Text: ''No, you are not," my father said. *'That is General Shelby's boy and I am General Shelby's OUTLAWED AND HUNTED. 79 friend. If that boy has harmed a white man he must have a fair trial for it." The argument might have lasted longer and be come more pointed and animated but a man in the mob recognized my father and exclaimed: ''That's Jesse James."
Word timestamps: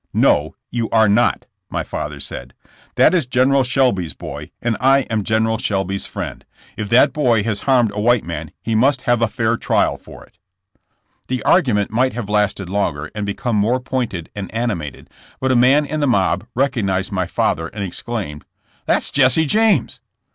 ''No, 0.15 0.53
you 0.71 0.89
are 0.89 1.07
not," 1.07 1.45
my 1.69 1.83
father 1.83 2.19
said. 2.19 2.55
*'That 2.95 3.13
is 3.13 3.27
General 3.27 3.63
Shelby's 3.63 4.15
boy 4.15 4.49
and 4.59 4.75
I 4.79 5.01
am 5.11 5.23
General 5.23 5.59
Shelby's 5.59 6.07
OUTLAWED 6.07 6.23
AND 6.23 6.29
HUNTED. 6.39 6.45
79 6.89 6.89
friend. 6.89 6.89
If 6.89 6.89
that 6.89 7.13
boy 7.13 7.43
has 7.43 7.59
harmed 7.61 7.91
a 7.91 7.99
white 7.99 8.23
man 8.23 8.51
he 8.63 8.73
must 8.73 9.03
have 9.03 9.21
a 9.21 9.27
fair 9.27 9.57
trial 9.57 9.99
for 9.99 10.23
it." 10.23 10.39
The 11.27 11.43
argument 11.43 11.91
might 11.91 12.13
have 12.13 12.29
lasted 12.31 12.67
longer 12.67 13.11
and 13.13 13.27
be 13.27 13.35
come 13.35 13.57
more 13.57 13.79
pointed 13.79 14.31
and 14.35 14.51
animated 14.55 15.07
but 15.39 15.51
a 15.51 15.55
man 15.55 15.85
in 15.85 15.99
the 15.99 16.07
mob 16.07 16.47
recognized 16.55 17.11
my 17.11 17.27
father 17.27 17.67
and 17.67 17.83
exclaimed: 17.83 18.43
''That's 18.87 19.11
Jesse 19.13 19.45
James." 19.45 19.99